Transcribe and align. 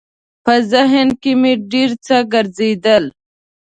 په 0.45 0.53
ذهن 0.71 1.07
کې 1.21 1.31
مې 1.41 1.53
ډېر 1.71 1.89
څه 2.05 2.15
ګرځېدل. 2.33 3.03